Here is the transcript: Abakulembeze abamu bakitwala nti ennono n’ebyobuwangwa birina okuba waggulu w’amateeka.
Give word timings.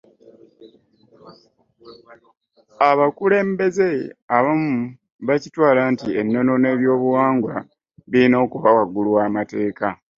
Abakulembeze 2.89 3.87
abamu 4.37 4.75
bakitwala 5.27 5.81
nti 5.93 6.07
ennono 6.21 6.53
n’ebyobuwangwa 6.57 7.55
birina 8.09 8.37
okuba 8.45 8.69
waggulu 8.77 9.09
w’amateeka. 9.17 9.87